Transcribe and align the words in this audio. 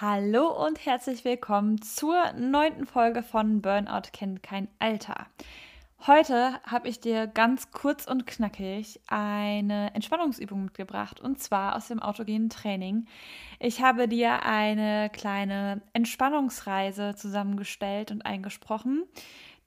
Hallo 0.00 0.64
und 0.64 0.86
herzlich 0.86 1.24
willkommen 1.24 1.82
zur 1.82 2.32
neunten 2.34 2.86
Folge 2.86 3.24
von 3.24 3.60
Burnout 3.60 4.10
kennt 4.12 4.44
kein 4.44 4.68
Alter. 4.78 5.26
Heute 6.06 6.60
habe 6.62 6.86
ich 6.86 7.00
dir 7.00 7.26
ganz 7.26 7.72
kurz 7.72 8.06
und 8.06 8.24
knackig 8.24 9.00
eine 9.08 9.92
Entspannungsübung 9.96 10.66
mitgebracht 10.66 11.20
und 11.20 11.40
zwar 11.40 11.74
aus 11.74 11.88
dem 11.88 11.98
autogenen 11.98 12.48
Training. 12.48 13.06
Ich 13.58 13.82
habe 13.82 14.06
dir 14.06 14.44
eine 14.44 15.10
kleine 15.10 15.82
Entspannungsreise 15.94 17.16
zusammengestellt 17.16 18.12
und 18.12 18.24
eingesprochen, 18.24 19.02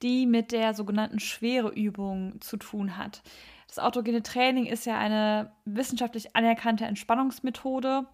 die 0.02 0.28
mit 0.28 0.54
der 0.54 0.74
sogenannten 0.74 1.20
Schwereübung 1.20 2.40
zu 2.40 2.56
tun 2.56 2.96
hat. 2.96 3.22
Das 3.68 3.80
autogene 3.80 4.24
Training 4.24 4.66
ist 4.66 4.86
ja 4.86 4.98
eine 4.98 5.52
wissenschaftlich 5.66 6.38
anerkannte 6.38 6.86
Entspannungsmethode 6.86 8.06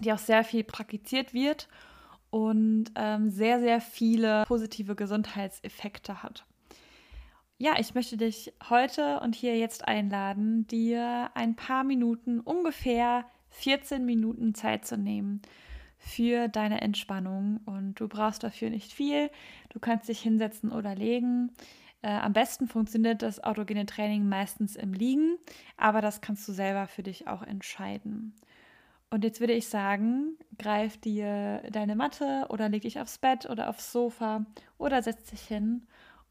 die 0.00 0.12
auch 0.12 0.18
sehr 0.18 0.44
viel 0.44 0.64
praktiziert 0.64 1.34
wird 1.34 1.68
und 2.30 2.86
ähm, 2.94 3.30
sehr, 3.30 3.60
sehr 3.60 3.80
viele 3.80 4.44
positive 4.46 4.94
Gesundheitseffekte 4.94 6.22
hat. 6.22 6.46
Ja, 7.58 7.78
ich 7.78 7.94
möchte 7.94 8.16
dich 8.16 8.52
heute 8.68 9.20
und 9.20 9.34
hier 9.34 9.56
jetzt 9.56 9.86
einladen, 9.86 10.66
dir 10.66 11.30
ein 11.34 11.54
paar 11.54 11.84
Minuten, 11.84 12.40
ungefähr 12.40 13.24
14 13.50 14.04
Minuten 14.04 14.54
Zeit 14.54 14.86
zu 14.86 14.96
nehmen 14.96 15.42
für 15.98 16.48
deine 16.48 16.80
Entspannung. 16.80 17.60
Und 17.64 17.94
du 18.00 18.08
brauchst 18.08 18.42
dafür 18.42 18.70
nicht 18.70 18.92
viel. 18.92 19.30
Du 19.68 19.78
kannst 19.78 20.08
dich 20.08 20.20
hinsetzen 20.20 20.72
oder 20.72 20.94
legen. 20.94 21.52
Äh, 22.02 22.08
am 22.08 22.32
besten 22.32 22.66
funktioniert 22.66 23.22
das 23.22 23.42
autogene 23.42 23.86
Training 23.86 24.28
meistens 24.28 24.74
im 24.74 24.92
Liegen, 24.92 25.38
aber 25.76 26.00
das 26.00 26.20
kannst 26.20 26.46
du 26.48 26.52
selber 26.52 26.88
für 26.88 27.04
dich 27.04 27.28
auch 27.28 27.42
entscheiden. 27.42 28.34
Und 29.12 29.24
jetzt 29.24 29.40
würde 29.40 29.52
ich 29.52 29.68
sagen, 29.68 30.38
greif 30.56 30.96
dir 30.96 31.62
deine 31.70 31.96
Matte 31.96 32.46
oder 32.48 32.70
leg 32.70 32.80
dich 32.80 32.98
aufs 32.98 33.18
Bett 33.18 33.44
oder 33.44 33.68
aufs 33.68 33.92
Sofa 33.92 34.46
oder 34.78 35.02
setz 35.02 35.24
dich 35.24 35.42
hin. 35.42 35.86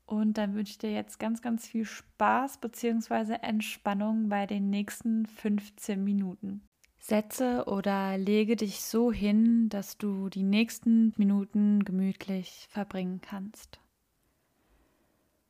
Und 0.07 0.39
dann 0.39 0.55
wünsche 0.55 0.71
ich 0.71 0.77
dir 0.79 0.91
jetzt 0.91 1.19
ganz, 1.19 1.43
ganz 1.43 1.67
viel 1.67 1.85
Spaß 1.85 2.57
bzw. 2.57 3.35
Entspannung 3.43 4.29
bei 4.29 4.47
den 4.47 4.71
nächsten 4.71 5.27
15 5.27 6.03
Minuten. 6.03 6.63
Setze 6.97 7.65
oder 7.67 8.17
lege 8.17 8.55
dich 8.55 8.81
so 8.81 9.11
hin, 9.11 9.69
dass 9.69 9.99
du 9.99 10.29
die 10.29 10.41
nächsten 10.41 11.13
Minuten 11.17 11.85
gemütlich 11.85 12.65
verbringen 12.71 13.21
kannst. 13.21 13.79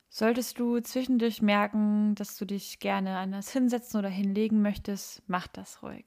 Solltest 0.09 0.59
du 0.59 0.81
zwischendurch 0.81 1.41
merken, 1.41 2.13
dass 2.15 2.35
du 2.35 2.43
dich 2.43 2.79
gerne 2.79 3.15
anders 3.15 3.53
hinsetzen 3.53 3.99
oder 3.99 4.09
hinlegen 4.09 4.61
möchtest, 4.61 5.23
mach 5.27 5.47
das 5.47 5.81
ruhig. 5.81 6.03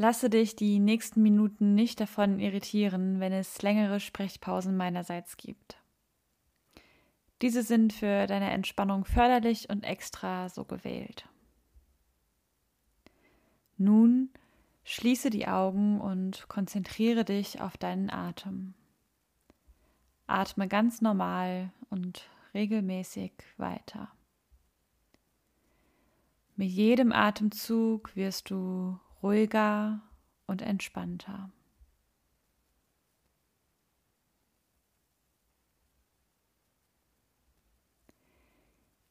Lasse 0.00 0.30
dich 0.30 0.56
die 0.56 0.78
nächsten 0.78 1.20
Minuten 1.20 1.74
nicht 1.74 2.00
davon 2.00 2.38
irritieren, 2.38 3.20
wenn 3.20 3.34
es 3.34 3.60
längere 3.60 4.00
Sprechpausen 4.00 4.74
meinerseits 4.74 5.36
gibt. 5.36 5.76
Diese 7.42 7.62
sind 7.62 7.92
für 7.92 8.26
deine 8.26 8.50
Entspannung 8.50 9.04
förderlich 9.04 9.68
und 9.68 9.84
extra 9.84 10.48
so 10.48 10.64
gewählt. 10.64 11.28
Nun 13.76 14.30
schließe 14.84 15.28
die 15.28 15.46
Augen 15.46 16.00
und 16.00 16.48
konzentriere 16.48 17.26
dich 17.26 17.60
auf 17.60 17.76
deinen 17.76 18.08
Atem. 18.08 18.72
Atme 20.26 20.66
ganz 20.66 21.02
normal 21.02 21.74
und 21.90 22.26
regelmäßig 22.54 23.32
weiter. 23.58 24.10
Mit 26.56 26.70
jedem 26.70 27.12
Atemzug 27.12 28.16
wirst 28.16 28.48
du 28.48 28.98
ruhiger 29.22 30.00
und 30.46 30.62
entspannter. 30.62 31.50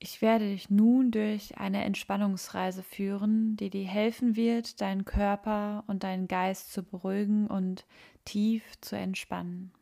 Ich 0.02 0.22
werde 0.22 0.50
dich 0.50 0.69
nun 0.69 1.12
durch 1.12 1.58
eine 1.58 1.84
Entspannungsreise 1.84 2.84
führen, 2.84 3.58
die 3.58 3.69
dir 3.69 3.86
helfen 3.86 4.38
wird, 4.38 4.80
deinen 4.80 5.03
Körper 5.03 5.84
und 5.88 6.03
deinen 6.03 6.30
Geist 6.30 6.72
zu 6.72 6.84
beruhigen 6.84 7.48
und 7.48 7.86
tief 8.24 8.64
zu 8.80 8.96
entspannen. 8.96 9.74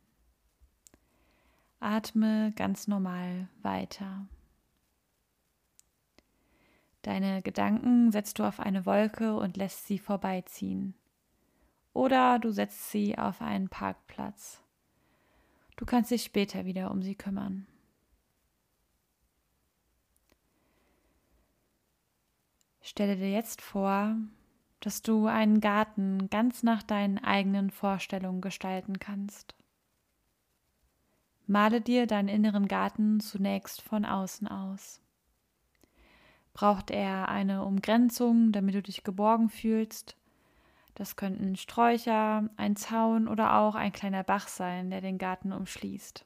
Atme 1.80 2.52
ganz 2.56 2.88
normal 2.88 3.48
weiter. 3.62 4.28
Deine 7.07 7.41
Gedanken 7.41 8.12
setzt 8.12 8.38
du 8.38 8.44
auf 8.44 8.59
eine 8.59 8.85
Wolke 8.85 9.38
und 9.38 9.56
lässt 9.56 9.88
sie 9.88 9.97
vorbeiziehen. 9.97 10.94
Oder 11.94 12.38
du 12.38 12.51
setzt 12.51 12.91
sie 12.91 13.18
auf 13.18 13.41
einen 13.41 13.69
Parkplatz. 13.69 14.62
Du 15.78 15.85
kannst 15.85 16.12
dich 16.12 16.23
später 16.23 16.66
wieder 16.66 16.91
um 16.91 17.01
sie 17.01 17.16
kümmern. 17.16 17.66
Stelle 22.81 23.16
dir 23.16 23.31
jetzt 23.31 23.62
vor, 23.62 24.18
dass 24.81 25.01
du 25.01 25.28
einen 25.28 25.62
Garten 25.62 26.29
ganz 26.29 26.62
nach 26.62 26.84
deinen 26.84 27.19
eigenen 27.19 27.72
Vorstellungen 27.72 28.41
gestalten 28.41 29.00
kannst. 29.00 29.56
Male 31.45 31.79
dir 31.79 32.06
deinen 32.06 32.28
inneren 32.28 32.68
Garten 32.68 33.22
zunächst 33.22 33.81
von 33.81 34.03
außen 34.03 34.50
aus. 34.50 35.00
Braucht 36.57 36.90
er 36.90 37.29
eine 37.29 37.63
Umgrenzung, 37.63 38.51
damit 38.51 38.73
du 38.73 38.81
dich 38.81 39.03
geborgen 39.03 39.47
fühlst? 39.47 40.18
Das 40.95 41.16
könnten 41.16 41.56
Sträucher, 41.56 42.50
ein 42.57 42.75
Zaun 42.75 43.28
oder 43.28 43.59
auch 43.59 43.75
ein 43.75 43.91
kleiner 43.91 44.23
Bach 44.23 44.47
sein, 44.47 44.90
der 44.90 45.01
den 45.01 45.19
Garten 45.19 45.53
umschließt. 45.53 46.25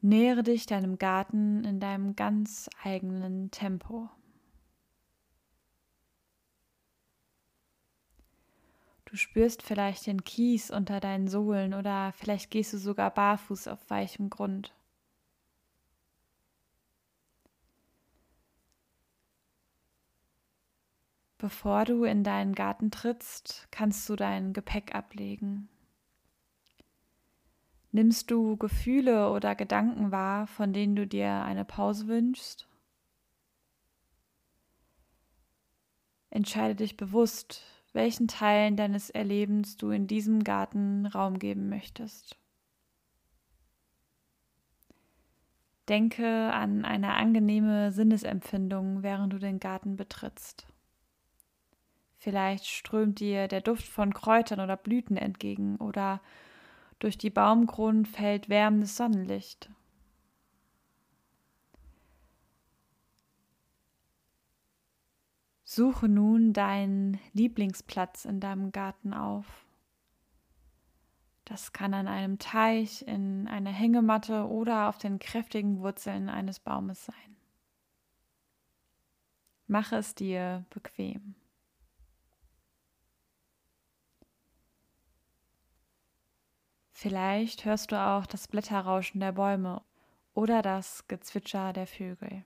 Nähere 0.00 0.42
dich 0.42 0.64
deinem 0.64 0.96
Garten 0.96 1.62
in 1.64 1.78
deinem 1.78 2.16
ganz 2.16 2.70
eigenen 2.82 3.50
Tempo. 3.50 4.08
Du 9.16 9.20
spürst 9.20 9.62
vielleicht 9.62 10.06
den 10.06 10.24
Kies 10.24 10.70
unter 10.70 11.00
deinen 11.00 11.26
Sohlen 11.26 11.72
oder 11.72 12.12
vielleicht 12.12 12.50
gehst 12.50 12.74
du 12.74 12.76
sogar 12.76 13.10
barfuß 13.10 13.66
auf 13.66 13.88
weichem 13.88 14.28
Grund. 14.28 14.74
Bevor 21.38 21.86
du 21.86 22.04
in 22.04 22.24
deinen 22.24 22.54
Garten 22.54 22.90
trittst, 22.90 23.68
kannst 23.70 24.06
du 24.10 24.16
dein 24.16 24.52
Gepäck 24.52 24.94
ablegen. 24.94 25.70
Nimmst 27.92 28.30
du 28.30 28.58
Gefühle 28.58 29.30
oder 29.30 29.54
Gedanken 29.54 30.12
wahr, 30.12 30.46
von 30.46 30.74
denen 30.74 30.94
du 30.94 31.06
dir 31.06 31.42
eine 31.42 31.64
Pause 31.64 32.06
wünschst? 32.06 32.68
Entscheide 36.28 36.74
dich 36.74 36.98
bewusst, 36.98 37.75
welchen 37.96 38.28
Teilen 38.28 38.76
deines 38.76 39.10
Erlebens 39.10 39.76
du 39.76 39.90
in 39.90 40.06
diesem 40.06 40.44
Garten 40.44 41.06
Raum 41.06 41.40
geben 41.40 41.68
möchtest. 41.68 42.36
Denke 45.88 46.52
an 46.52 46.84
eine 46.84 47.14
angenehme 47.14 47.92
Sinnesempfindung, 47.92 49.02
während 49.02 49.32
du 49.32 49.38
den 49.38 49.60
Garten 49.60 49.96
betrittst. 49.96 50.66
Vielleicht 52.18 52.66
strömt 52.66 53.20
dir 53.20 53.48
der 53.48 53.60
Duft 53.60 53.86
von 53.86 54.12
Kräutern 54.12 54.60
oder 54.60 54.76
Blüten 54.76 55.16
entgegen 55.16 55.76
oder 55.76 56.20
durch 56.98 57.16
die 57.18 57.30
Baumkronen 57.30 58.04
fällt 58.04 58.48
wärmendes 58.48 58.96
Sonnenlicht. 58.96 59.70
Suche 65.76 66.08
nun 66.08 66.54
deinen 66.54 67.20
Lieblingsplatz 67.34 68.24
in 68.24 68.40
deinem 68.40 68.72
Garten 68.72 69.12
auf. 69.12 69.66
Das 71.44 71.74
kann 71.74 71.92
an 71.92 72.08
einem 72.08 72.38
Teich, 72.38 73.06
in 73.06 73.46
einer 73.46 73.72
Hängematte 73.72 74.48
oder 74.48 74.88
auf 74.88 74.96
den 74.96 75.18
kräftigen 75.18 75.80
Wurzeln 75.80 76.30
eines 76.30 76.60
Baumes 76.60 77.04
sein. 77.04 77.36
Mache 79.66 79.96
es 79.96 80.14
dir 80.14 80.64
bequem. 80.70 81.34
Vielleicht 86.94 87.66
hörst 87.66 87.92
du 87.92 88.00
auch 88.00 88.24
das 88.24 88.48
Blätterrauschen 88.48 89.20
der 89.20 89.32
Bäume 89.32 89.82
oder 90.32 90.62
das 90.62 91.06
Gezwitscher 91.06 91.74
der 91.74 91.86
Vögel. 91.86 92.44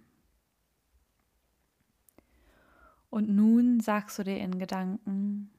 Und 3.11 3.29
nun 3.29 3.81
sagst 3.81 4.19
du 4.19 4.25
dir 4.25 4.39
in 4.39 4.59
Gedanken, 4.59 5.51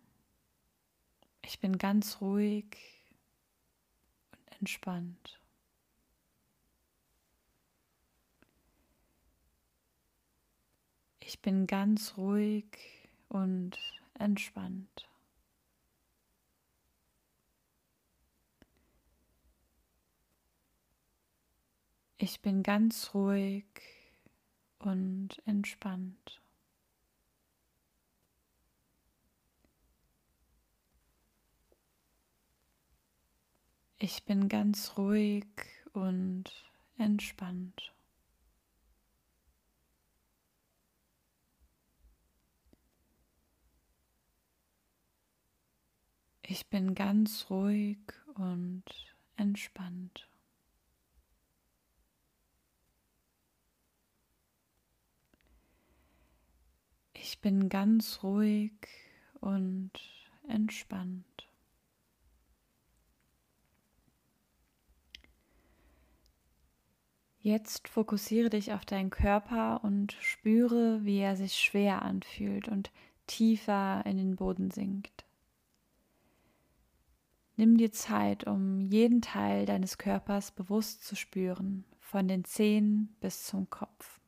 ich 1.42 1.60
bin 1.60 1.78
ganz 1.78 2.22
ruhig 2.22 2.78
und 4.32 4.60
entspannt. 4.60 5.42
Ich 11.20 11.42
bin 11.42 11.68
ganz 11.68 12.18
ruhig 12.18 12.66
und 13.28 13.78
entspannt. 14.14 15.10
Ich 22.18 22.42
bin 22.42 22.64
ganz 22.64 23.14
ruhig 23.14 23.66
und 24.80 25.42
entspannt. 25.46 26.42
Ich 34.04 34.24
bin 34.24 34.50
ganz 34.50 34.98
ruhig 34.98 35.46
und 35.94 36.46
entspannt. 36.98 37.94
Ich 46.42 46.66
bin 46.66 46.96
ganz 46.96 47.46
ruhig 47.52 48.00
und 48.34 48.84
entspannt. 49.36 50.28
Ich 57.14 57.40
bin 57.40 57.70
ganz 57.70 58.24
ruhig 58.24 58.74
und 59.42 59.92
entspannt. 60.48 61.51
Jetzt 67.44 67.88
fokussiere 67.88 68.52
dich 68.52 68.72
auf 68.72 68.86
deinen 68.86 69.10
Körper 69.10 69.84
und 69.84 70.12
spüre, 70.20 71.04
wie 71.04 71.18
er 71.18 71.36
sich 71.36 71.56
schwer 71.56 72.04
anfühlt 72.04 72.68
und 72.68 72.92
tiefer 73.26 74.06
in 74.06 74.18
den 74.18 74.36
Boden 74.36 74.70
sinkt. 74.70 75.26
Nimm 77.58 77.78
dir 77.78 77.92
Zeit, 77.92 78.46
um 78.46 78.80
jeden 78.80 79.22
Teil 79.22 79.66
deines 79.66 79.98
Körpers 79.98 80.52
bewusst 80.52 81.04
zu 81.04 81.16
spüren, 81.16 81.84
von 82.00 82.28
den 82.28 82.44
Zehen 82.44 83.16
bis 83.22 83.44
zum 83.46 83.70
Kopf. 83.72 84.20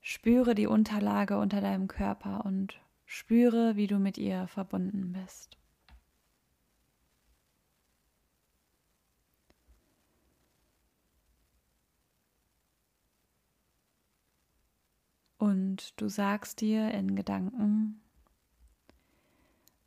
Spüre 0.00 0.54
die 0.54 0.68
Unterlage 0.68 1.38
unter 1.38 1.60
deinem 1.60 1.88
Körper 1.88 2.44
und 2.44 2.80
spüre, 3.04 3.74
wie 3.74 3.88
du 3.88 3.98
mit 3.98 4.16
ihr 4.16 4.46
verbunden 4.46 5.12
bist. 5.12 5.56
Und 15.44 16.00
du 16.00 16.08
sagst 16.08 16.62
dir 16.62 16.90
in 16.92 17.16
Gedanken, 17.16 18.00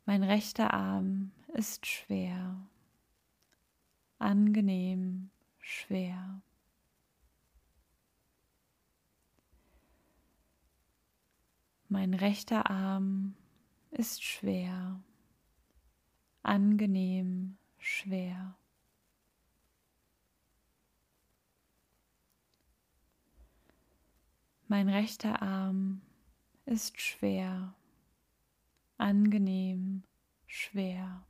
mein 0.06 0.22
rechter 0.22 0.72
Arm 0.72 1.32
ist 1.52 1.84
schwer, 1.84 2.64
angenehm 4.20 5.30
schwer. 5.58 6.40
Mein 11.88 12.14
rechter 12.14 12.70
Arm 12.70 13.34
ist 13.90 14.22
schwer, 14.22 15.02
angenehm 16.44 17.58
schwer. 17.78 18.54
Mein 24.70 24.90
rechter 24.90 25.40
Arm 25.40 26.02
ist 26.66 27.00
schwer, 27.00 27.74
angenehm 28.98 30.02
schwer. 30.46 31.24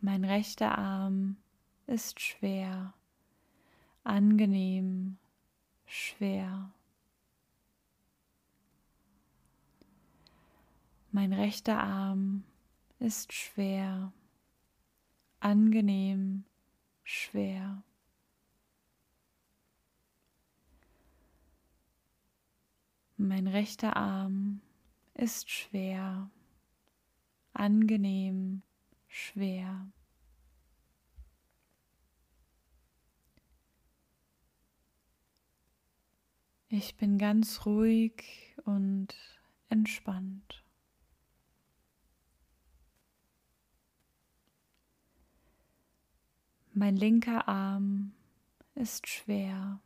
Mein 0.00 0.24
rechter 0.24 0.76
Arm 0.76 1.36
ist 1.86 2.18
schwer, 2.18 2.94
angenehm 4.02 5.18
schwer. 5.84 6.72
Mein 11.12 11.32
rechter 11.32 11.80
Arm 11.80 12.42
ist 12.98 13.32
schwer, 13.32 14.12
angenehm 15.38 16.42
schwer. 17.04 17.84
Mein 23.18 23.46
rechter 23.46 23.96
Arm 23.96 24.60
ist 25.14 25.50
schwer, 25.50 26.30
angenehm 27.54 28.62
schwer. 29.08 29.90
Ich 36.68 36.96
bin 36.96 37.16
ganz 37.16 37.64
ruhig 37.64 38.54
und 38.64 39.14
entspannt. 39.70 40.62
Mein 46.74 46.96
linker 46.96 47.48
Arm 47.48 48.12
ist 48.74 49.08
schwer, 49.08 49.80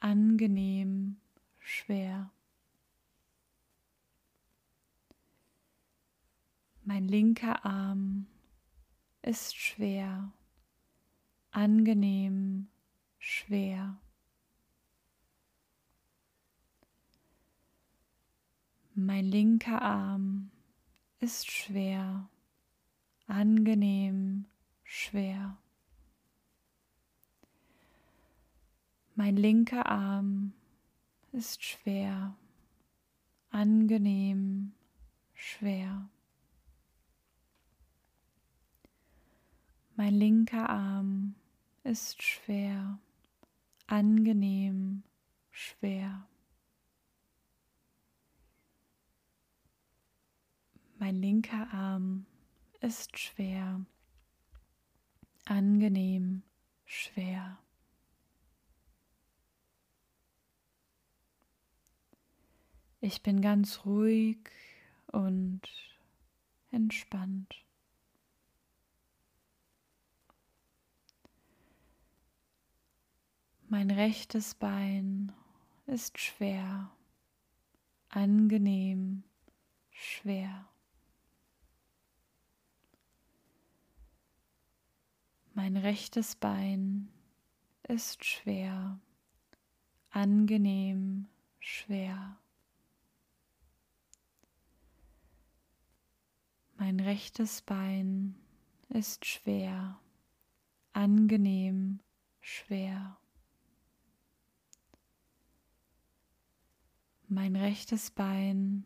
angenehm 0.00 1.18
schwer. 1.62 2.30
Mein 6.84 7.06
linker 7.06 7.64
Arm 7.64 8.26
ist 9.22 9.56
schwer, 9.56 10.32
angenehm 11.52 12.68
schwer. 13.18 14.00
Mein 18.94 19.24
linker 19.24 19.80
Arm 19.80 20.50
ist 21.20 21.50
schwer, 21.50 22.28
angenehm 23.26 24.46
schwer. 24.82 25.56
Mein 29.14 29.36
linker 29.36 29.86
Arm 29.86 30.52
ist 31.32 31.64
schwer, 31.64 32.36
angenehm, 33.50 34.74
schwer. 35.32 36.10
Mein 39.96 40.14
linker 40.14 40.68
Arm 40.68 41.34
ist 41.84 42.22
schwer, 42.22 42.98
angenehm, 43.86 45.02
schwer. 45.50 46.26
Mein 50.98 51.16
linker 51.16 51.72
Arm 51.72 52.26
ist 52.80 53.18
schwer, 53.18 53.84
angenehm, 55.46 56.42
schwer. 56.84 57.61
Ich 63.04 63.20
bin 63.20 63.40
ganz 63.40 63.84
ruhig 63.84 64.38
und 65.08 65.60
entspannt. 66.70 67.52
Mein 73.68 73.90
rechtes 73.90 74.54
Bein 74.54 75.32
ist 75.86 76.16
schwer, 76.20 76.92
angenehm, 78.08 79.24
schwer. 79.90 80.68
Mein 85.54 85.76
rechtes 85.76 86.36
Bein 86.36 87.08
ist 87.82 88.24
schwer, 88.24 89.00
angenehm, 90.12 91.26
schwer. 91.58 92.38
Mein 96.84 96.98
rechtes 96.98 97.62
Bein 97.62 98.34
ist 98.88 99.24
schwer, 99.24 100.00
angenehm 100.92 102.00
schwer. 102.40 103.18
Mein 107.28 107.54
rechtes 107.54 108.10
Bein 108.10 108.82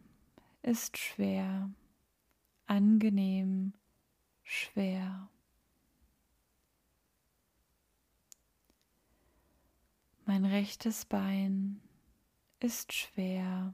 ist 0.60 0.98
schwer, 0.98 1.70
angenehm 2.66 3.72
schwer. 4.42 5.30
Mein 10.26 10.44
rechtes 10.44 11.06
Bein 11.06 11.80
ist 12.60 12.92
schwer, 12.92 13.72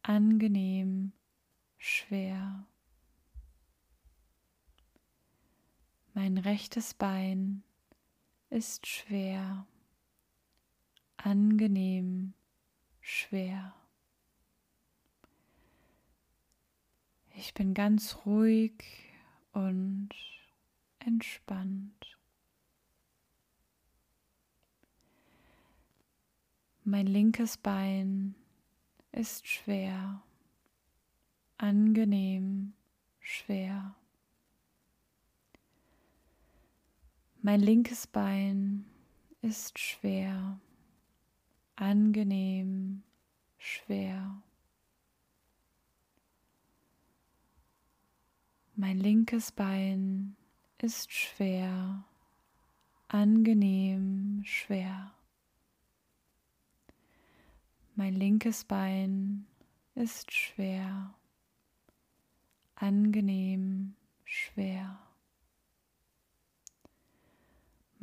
angenehm 0.00 1.12
schwer. 1.76 2.66
Mein 6.16 6.38
rechtes 6.38 6.94
Bein 6.94 7.64
ist 8.48 8.86
schwer, 8.86 9.66
angenehm 11.16 12.34
schwer. 13.00 13.74
Ich 17.34 17.52
bin 17.52 17.74
ganz 17.74 18.18
ruhig 18.24 18.84
und 19.52 20.10
entspannt. 21.00 22.16
Mein 26.84 27.08
linkes 27.08 27.56
Bein 27.56 28.36
ist 29.10 29.48
schwer, 29.48 30.22
angenehm 31.58 32.74
schwer. 33.18 33.96
Mein 37.46 37.60
linkes 37.60 38.06
Bein 38.06 38.86
ist 39.42 39.78
schwer, 39.78 40.58
angenehm 41.76 43.02
schwer. 43.58 44.42
Mein 48.76 48.96
linkes 48.96 49.52
Bein 49.52 50.36
ist 50.80 51.12
schwer, 51.12 52.06
angenehm 53.08 54.40
schwer. 54.46 55.12
Mein 57.94 58.14
linkes 58.14 58.64
Bein 58.64 59.44
ist 59.94 60.32
schwer, 60.32 61.12
angenehm 62.74 63.96
schwer. 64.24 65.03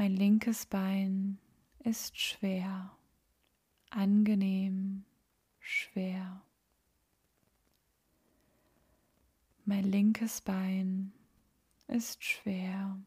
Mein 0.02 0.16
linkes 0.16 0.66
Bein 0.66 1.38
ist 1.84 2.18
schwer, 2.18 2.92
angenehm 3.92 5.06
schwer. 5.60 6.42
Mein 9.64 9.84
linkes 9.84 10.42
Bein 10.42 11.14
ist 11.88 12.24
schwer, 12.24 13.00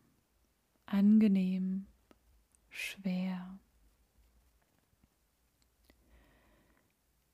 angenehm, 0.87 1.87
schwer. 2.71 3.59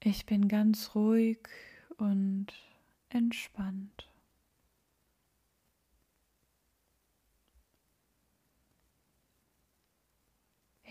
Ich 0.03 0.25
bin 0.25 0.49
ganz 0.49 0.95
ruhig 0.95 1.47
und 1.99 2.47
entspannt. 3.11 4.10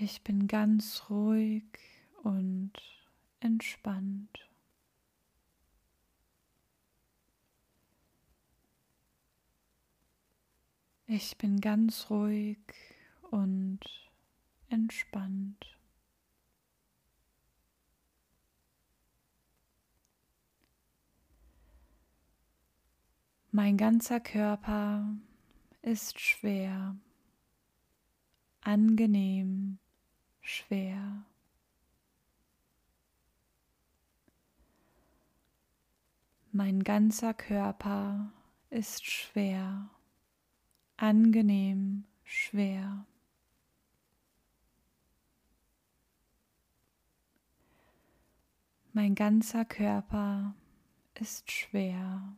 Ich 0.02 0.24
bin 0.24 0.48
ganz 0.48 1.10
ruhig 1.10 1.66
und 2.24 2.72
entspannt. 3.42 4.50
Ich 11.06 11.38
bin 11.38 11.60
ganz 11.60 12.10
ruhig 12.10 12.60
und 13.30 13.82
entspannt. 14.70 15.78
Mein 23.52 23.76
ganzer 23.76 24.22
Körper 24.22 25.14
ist 25.82 26.22
schwer, 26.22 26.96
angenehm 28.62 29.78
schwer. 30.42 31.26
Mein 36.52 36.84
ganzer 36.84 37.34
Körper 37.34 38.32
ist 38.70 39.06
schwer 39.06 39.90
angenehm 41.00 42.04
schwer. 42.24 43.06
Mein 48.92 49.16
ganzer 49.16 49.64
Körper 49.64 50.56
ist 51.14 51.50
schwer, 51.52 52.36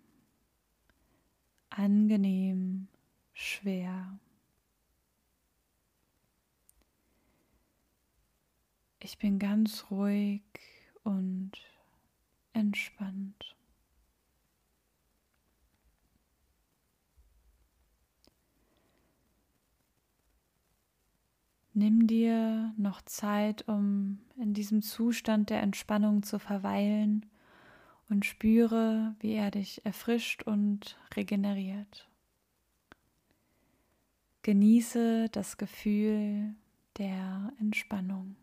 angenehm 1.70 2.88
schwer. 3.34 4.20
Ich 9.04 9.18
bin 9.18 9.40
ganz 9.40 9.86
ruhig 9.90 10.44
und 11.04 11.52
entspannt. 12.54 13.56
Nimm 21.74 22.06
dir 22.06 22.74
noch 22.78 23.02
Zeit, 23.02 23.68
um 23.68 24.20
in 24.38 24.54
diesem 24.54 24.84
Zustand 24.84 25.50
der 25.50 25.64
Entspannung 25.64 26.22
zu 26.22 26.38
verweilen 26.38 27.26
und 28.08 28.26
spüre, 28.26 29.16
wie 29.20 29.34
er 29.34 29.50
dich 29.50 29.84
erfrischt 29.84 30.44
und 30.44 31.00
regeneriert. 31.16 32.08
Genieße 34.44 35.30
das 35.32 35.58
Gefühl 35.58 36.54
der 36.98 37.54
Entspannung. 37.60 38.36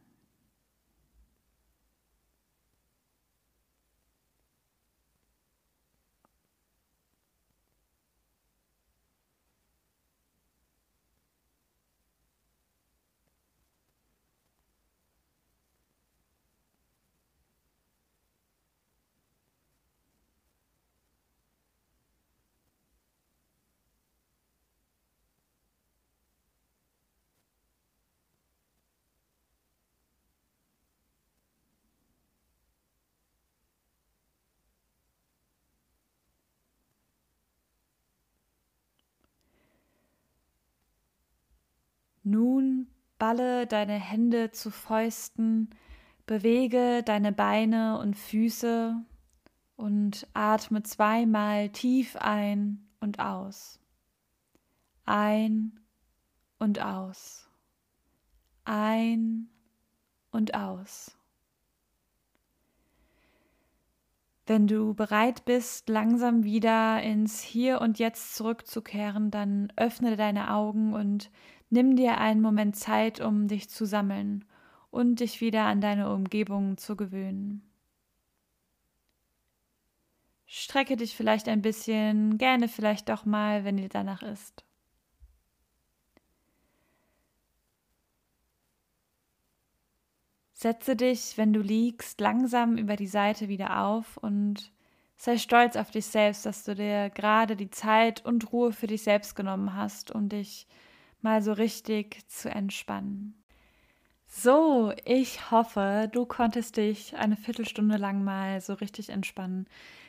Nun 42.30 42.88
balle 43.18 43.66
deine 43.66 43.94
Hände 43.94 44.50
zu 44.50 44.70
Fäusten, 44.70 45.70
bewege 46.26 47.02
deine 47.02 47.32
Beine 47.32 47.98
und 47.98 48.16
Füße 48.16 49.02
und 49.76 50.26
atme 50.34 50.82
zweimal 50.82 51.70
tief 51.70 52.16
ein 52.16 52.86
und 53.00 53.18
aus. 53.18 53.80
Ein 55.06 55.80
und 56.58 56.82
aus. 56.82 57.48
Ein 58.66 59.48
und 60.30 60.52
aus. 60.52 61.16
Wenn 64.46 64.66
du 64.66 64.92
bereit 64.92 65.46
bist, 65.46 65.88
langsam 65.88 66.44
wieder 66.44 67.02
ins 67.02 67.40
Hier 67.40 67.80
und 67.80 67.98
Jetzt 67.98 68.36
zurückzukehren, 68.36 69.30
dann 69.30 69.72
öffne 69.76 70.16
deine 70.16 70.52
Augen 70.52 70.92
und 70.92 71.30
Nimm 71.70 71.96
dir 71.96 72.18
einen 72.18 72.40
Moment 72.40 72.76
Zeit, 72.76 73.20
um 73.20 73.48
dich 73.48 73.68
zu 73.68 73.84
sammeln 73.84 74.44
und 74.90 75.20
dich 75.20 75.40
wieder 75.40 75.64
an 75.64 75.80
deine 75.80 76.12
Umgebung 76.12 76.78
zu 76.78 76.96
gewöhnen. 76.96 77.62
Strecke 80.46 80.96
dich 80.96 81.14
vielleicht 81.14 81.46
ein 81.46 81.60
bisschen, 81.60 82.38
gerne 82.38 82.68
vielleicht 82.68 83.10
doch 83.10 83.26
mal, 83.26 83.64
wenn 83.64 83.76
dir 83.76 83.90
danach 83.90 84.22
ist. 84.22 84.64
Setze 90.54 90.96
dich, 90.96 91.36
wenn 91.36 91.52
du 91.52 91.60
liegst, 91.60 92.20
langsam 92.20 92.78
über 92.78 92.96
die 92.96 93.06
Seite 93.06 93.48
wieder 93.48 93.84
auf 93.84 94.16
und 94.16 94.72
sei 95.16 95.36
stolz 95.36 95.76
auf 95.76 95.90
dich 95.90 96.06
selbst, 96.06 96.46
dass 96.46 96.64
du 96.64 96.74
dir 96.74 97.10
gerade 97.10 97.54
die 97.54 97.70
Zeit 97.70 98.24
und 98.24 98.52
Ruhe 98.52 98.72
für 98.72 98.86
dich 98.86 99.02
selbst 99.02 99.36
genommen 99.36 99.74
hast, 99.74 100.10
um 100.10 100.28
dich 100.28 100.66
mal 101.22 101.42
so 101.42 101.52
richtig 101.52 102.28
zu 102.28 102.50
entspannen. 102.50 103.34
So, 104.26 104.92
ich 105.04 105.50
hoffe, 105.50 106.08
du 106.12 106.26
konntest 106.26 106.76
dich 106.76 107.16
eine 107.16 107.36
Viertelstunde 107.36 107.96
lang 107.96 108.22
mal 108.22 108.60
so 108.60 108.74
richtig 108.74 109.08
entspannen. 109.08 109.66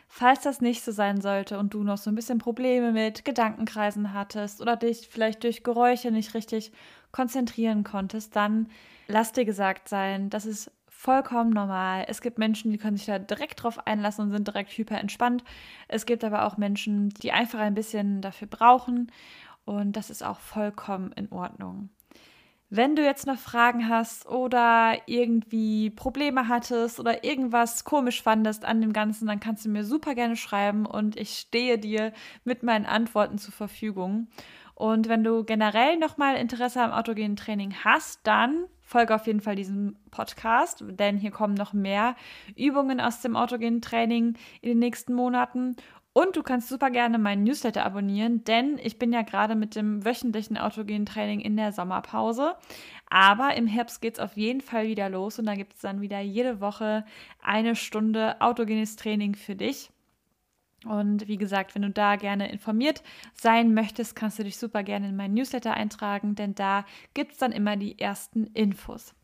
Falls 0.10 0.42
das 0.42 0.60
nicht 0.60 0.84
so 0.84 0.92
sein 0.92 1.22
sollte 1.22 1.58
und 1.58 1.74
du 1.74 1.84
noch 1.84 1.98
so 1.98 2.12
ein 2.12 2.16
bisschen 2.16 2.40
Probleme 2.40 2.92
mit 2.92 3.24
Gedankenkreisen 3.24 4.14
hattest 4.14 4.60
oder 4.60 4.76
dich 4.76 5.08
vielleicht 5.10 5.44
durch 5.44 5.64
Geräusche 5.64 6.12
nicht 6.12 6.34
richtig 6.34 6.72
konzentrieren 7.12 7.84
konntest, 7.84 8.36
dann 8.36 8.68
lass 9.08 9.32
dir 9.32 9.46
gesagt 9.46 9.88
sein, 9.88 10.30
das 10.30 10.46
ist 10.46 10.72
vollkommen 10.88 11.52
normal. 11.52 12.06
Es 12.10 12.22
gibt 12.22 12.40
Menschen, 12.40 12.72
die 12.72 12.78
können 12.78 12.98
sich 12.98 13.06
da 13.06 13.20
direkt 13.20 13.64
drauf 13.64 13.88
einlassen 13.88 14.26
und 14.26 14.32
sind 14.32 14.48
direkt 14.48 14.72
hyper 14.72 15.00
entspannt. 15.00 15.46
Es 15.88 16.06
gibt 16.06 16.26
aber 16.26 16.46
auch 16.46 16.58
Menschen, 16.58 17.10
die 17.10 17.32
einfach 17.32 17.60
ein 17.60 17.74
bisschen 17.74 18.22
dafür 18.22 18.48
brauchen 18.48 19.10
und 19.70 19.96
das 19.96 20.10
ist 20.10 20.24
auch 20.24 20.40
vollkommen 20.40 21.12
in 21.12 21.32
Ordnung. 21.32 21.90
Wenn 22.72 22.96
du 22.96 23.04
jetzt 23.04 23.28
noch 23.28 23.38
Fragen 23.38 23.88
hast 23.88 24.28
oder 24.28 24.98
irgendwie 25.06 25.92
Probleme 25.92 26.48
hattest 26.48 27.00
oder 27.00 27.24
irgendwas 27.24 27.84
komisch 27.84 28.24
fandest 28.24 28.66
an 28.66 28.82
dem 28.82 28.94
Ganzen, 28.94 29.28
dann 29.28 29.40
kannst 29.40 29.66
du 29.66 29.70
mir 29.70 29.84
super 29.84 30.16
gerne 30.16 30.36
schreiben 30.36 30.88
und 30.88 31.18
ich 31.18 31.38
stehe 31.38 31.78
dir 31.78 32.14
mit 32.44 32.64
meinen 32.64 32.88
Antworten 32.88 33.38
zur 33.38 33.54
Verfügung. 33.54 34.28
Und 34.74 35.08
wenn 35.08 35.24
du 35.24 35.44
generell 35.44 35.98
nochmal 35.98 36.36
Interesse 36.38 36.82
am 36.82 36.92
autogenen 36.92 37.36
Training 37.36 37.76
hast, 37.84 38.22
dann 38.24 38.66
folge 38.82 39.14
auf 39.14 39.28
jeden 39.28 39.42
Fall 39.42 39.56
diesem 39.56 39.98
Podcast, 40.10 40.84
denn 40.88 41.18
hier 41.18 41.32
kommen 41.32 41.54
noch 41.54 41.74
mehr 41.74 42.16
Übungen 42.56 43.00
aus 43.00 43.22
dem 43.22 43.36
autogenen 43.36 43.82
Training 43.82 44.36
in 44.62 44.70
den 44.70 44.80
nächsten 44.80 45.14
Monaten. 45.14 45.76
Und 46.20 46.36
du 46.36 46.44
kannst 46.44 46.68
super 46.68 46.92
gerne 46.92 47.18
meinen 47.18 47.46
Newsletter 47.46 47.86
abonnieren, 47.86 48.44
denn 48.44 48.78
ich 48.84 49.00
bin 49.00 49.14
ja 49.14 49.22
gerade 49.22 49.56
mit 49.56 49.74
dem 49.78 50.04
wöchentlichen 50.04 50.58
autogenen 50.58 51.06
Training 51.06 51.40
in 51.40 51.56
der 51.56 51.72
Sommerpause. 51.72 52.56
Aber 53.10 53.56
im 53.56 53.68
Herbst 53.68 54.02
geht 54.02 54.16
es 54.16 54.20
auf 54.20 54.36
jeden 54.36 54.60
Fall 54.60 54.88
wieder 54.88 55.08
los 55.08 55.40
und 55.40 55.46
da 55.46 55.56
gibt 55.56 55.76
es 55.76 55.80
dann 55.80 56.02
wieder 56.02 56.20
jede 56.20 56.60
Woche 56.60 57.06
eine 57.42 57.74
Stunde 57.74 58.42
autogenes 58.42 58.98
Training 58.98 59.34
für 59.34 59.56
dich. 59.56 59.92
Und 60.86 61.30
wie 61.30 61.38
gesagt, 61.38 61.74
wenn 61.74 61.84
du 61.84 61.90
da 61.90 62.18
gerne 62.18 62.52
informiert 62.52 63.02
sein 63.34 63.74
möchtest, 63.74 64.14
kannst 64.14 64.40
du 64.40 64.44
dich 64.44 64.58
super 64.58 64.84
gerne 64.84 65.08
in 65.08 65.16
meinen 65.16 65.36
Newsletter 65.36 65.74
eintragen, 65.74 66.36
denn 66.36 66.54
da 66.54 66.84
gibt 67.14 67.32
es 67.32 67.38
dann 67.38 67.54
immer 67.54 67.78
die 67.78 67.98
ersten 67.98 68.44
Infos. 68.48 69.16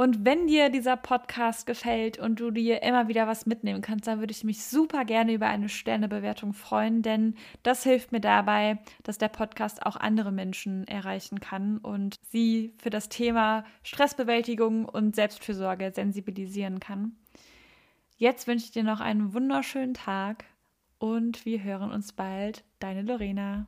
Und 0.00 0.24
wenn 0.24 0.46
dir 0.46 0.70
dieser 0.70 0.96
Podcast 0.96 1.66
gefällt 1.66 2.18
und 2.18 2.40
du 2.40 2.50
dir 2.50 2.82
immer 2.82 3.08
wieder 3.08 3.26
was 3.26 3.44
mitnehmen 3.44 3.82
kannst, 3.82 4.06
dann 4.06 4.18
würde 4.18 4.32
ich 4.32 4.44
mich 4.44 4.64
super 4.64 5.04
gerne 5.04 5.34
über 5.34 5.46
eine 5.46 5.68
Sternebewertung 5.68 6.54
freuen, 6.54 7.02
denn 7.02 7.34
das 7.62 7.82
hilft 7.82 8.10
mir 8.10 8.22
dabei, 8.22 8.78
dass 9.02 9.18
der 9.18 9.28
Podcast 9.28 9.84
auch 9.84 9.96
andere 9.96 10.32
Menschen 10.32 10.88
erreichen 10.88 11.38
kann 11.40 11.76
und 11.76 12.16
sie 12.30 12.72
für 12.78 12.88
das 12.88 13.10
Thema 13.10 13.62
Stressbewältigung 13.82 14.86
und 14.86 15.16
Selbstfürsorge 15.16 15.92
sensibilisieren 15.94 16.80
kann. 16.80 17.16
Jetzt 18.16 18.46
wünsche 18.46 18.64
ich 18.64 18.70
dir 18.70 18.84
noch 18.84 19.00
einen 19.00 19.34
wunderschönen 19.34 19.92
Tag 19.92 20.46
und 20.98 21.44
wir 21.44 21.62
hören 21.62 21.90
uns 21.90 22.14
bald. 22.14 22.64
Deine 22.78 23.02
Lorena. 23.02 23.66